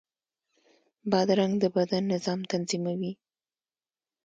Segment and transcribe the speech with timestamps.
[1.11, 3.13] بادرنګ د بدن نظام تنظیموي.